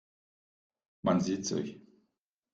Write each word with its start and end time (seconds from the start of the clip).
Man 1.03 1.21
sieht 1.21 1.45
sich. 1.45 1.79